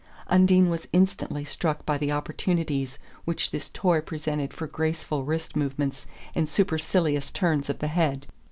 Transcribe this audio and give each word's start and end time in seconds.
Undine 0.25 0.67
was 0.71 0.87
instantly 0.91 1.45
struck 1.45 1.85
by 1.85 1.95
the 1.95 2.11
opportunities 2.11 2.97
which 3.23 3.51
this 3.51 3.69
toy 3.69 4.01
presented 4.01 4.51
for 4.51 4.65
graceful 4.65 5.23
wrist 5.23 5.55
movements 5.55 6.07
and 6.33 6.49
supercilious 6.49 7.31
turns 7.31 7.69
of 7.69 7.77
the 7.77 7.87
head. 7.87 8.25